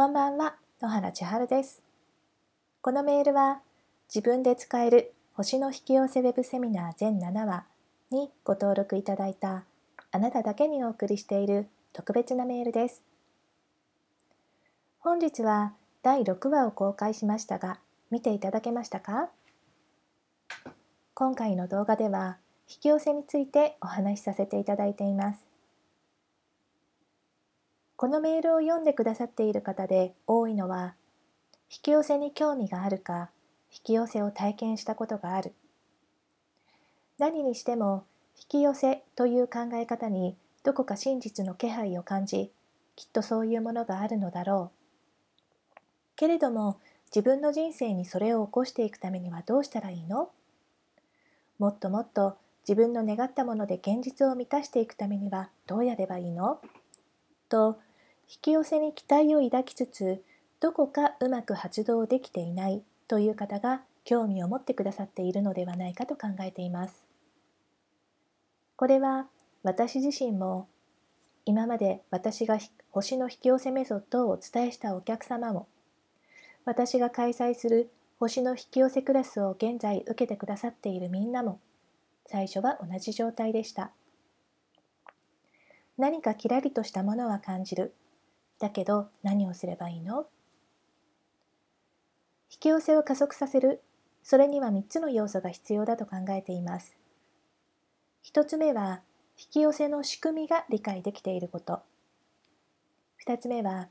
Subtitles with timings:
[0.00, 1.82] こんばんは、野原千春です。
[2.80, 3.60] このメールは
[4.08, 7.66] 自分で使える星の引き寄せウェブセミナー全7話
[8.10, 9.64] にご登録いただいた
[10.10, 13.02] あなただけにお送りしている特別なメールです。
[15.00, 17.78] 本日は第6話を公開しましたが、
[18.10, 19.28] 見ていただけましたか？
[21.12, 22.38] 今回の動画では
[22.70, 25.44] 引き寄せについてお話しさせていただいています。
[28.00, 30.94] このメールを読んでくださっている方で多いのは
[31.70, 33.28] 引き寄せに興味があるか
[33.70, 35.52] 引き寄せを体験したことがある。
[37.18, 38.04] 何にしても
[38.38, 42.50] 引き寄せという考え方にどこか真実の気配を感じ
[42.96, 44.70] きっとそういうものがあるのだろ
[45.76, 45.80] う。
[46.16, 46.78] けれども
[47.14, 50.30] 自分の人生にそれを起こしていくためにはどうしたらいいの？
[51.58, 56.62] もっともっと自分の願ったもので現実を満たしていくためにはどうやればいいの？
[57.50, 57.78] と
[58.32, 60.22] 引き寄せに期待を抱きつつ
[60.60, 67.04] どこかうまく発動できていないという方が興味を持ってくださっているのではないかと考えています。
[68.76, 69.26] これは
[69.64, 70.68] 私自身も
[71.44, 72.58] 今まで私が
[72.92, 75.66] 星の引き寄せメソッドをお伝えしたお客様も
[76.64, 81.58] 私が開催する星の引き寄せクラスを現在受けてくださっているみんなも
[82.26, 83.90] 最初は同じ状態でした。
[85.98, 87.92] 何かキラリとしたものは感じる
[88.60, 90.26] だけど何をすればいいの？
[92.52, 93.82] 引き寄せを加速させる。
[94.22, 96.96] それには3つの要素が必要だと考えています。
[98.26, 99.00] 1つ目は
[99.38, 101.80] 引き寄せの仕組みが理解できていること。
[103.26, 103.88] 2つ目は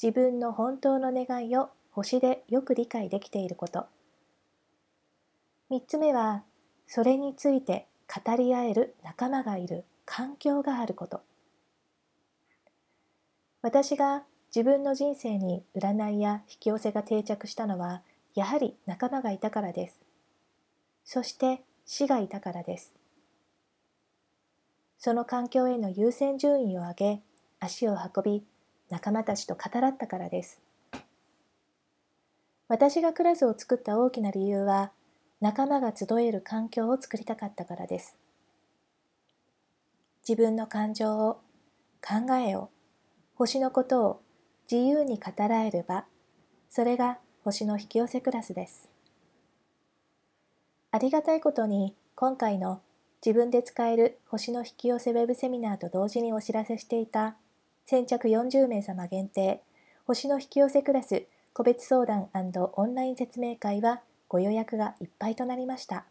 [0.00, 3.86] 自分の本当の願いを星でよく理解できていること。
[5.70, 6.44] 3つ目は
[6.86, 7.88] それについて
[8.24, 11.22] 語り合える仲間がいる環境があること。
[13.64, 18.02] 私が自分の人生に占いや引き寄せが定着したのは
[18.34, 20.02] やはり仲間がいたからです。
[21.02, 22.92] そして死がいたからです。
[24.98, 27.20] その環境への優先順位を上げ
[27.58, 28.44] 足を運び
[28.90, 30.60] 仲間たちと語らったからです。
[32.68, 34.92] 私がクラスを作った大きな理由は
[35.40, 38.14] 仲間が集える環境を作りたかったからです。
[40.28, 41.40] 自分の感情を
[42.06, 42.68] 考えを
[43.36, 44.20] 星のことを
[44.70, 46.04] 自由に語らえる場、
[46.70, 48.88] それが星の引き寄せクラスです。
[50.92, 52.80] ありがたいことに今回の
[53.26, 57.34] 自分で使える星の引き寄せウェブセミナーと同時にお知らせしていた
[57.86, 59.62] 先着40名様限定
[60.06, 66.04] 星の引き寄せクラス個別相談オンライン説明会はご予約がいっぱいとなりました。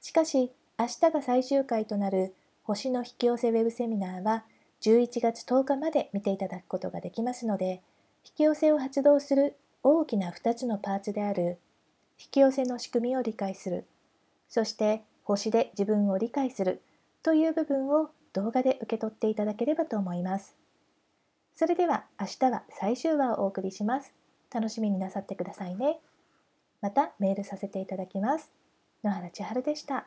[0.00, 2.34] しかし明日が最終回となる
[2.64, 4.44] 星の引き寄せウェブセミナーは
[4.82, 7.82] 11月10日まで見ていただくことができますので
[8.24, 11.58] 引き寄せを発動する大きな2つのパーツである
[12.18, 13.84] 引き寄せの仕組みを理解する。
[14.48, 16.82] そして星で自分を理解する
[17.22, 20.56] という部分を動画で受け取っていただければと思います。
[21.54, 24.12] それでは明日は最終話をお送りします。
[24.52, 25.98] 楽しみになさってくださいね。
[26.80, 28.52] またメールさせていただきます。
[29.04, 30.06] 野原千春でした。